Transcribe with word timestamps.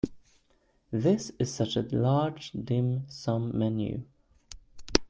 This 0.91 1.31
is 1.37 1.53
such 1.53 1.75
a 1.75 1.83
large 1.83 2.51
dim 2.53 3.03
sum 3.07 3.55
menu. 3.55 4.01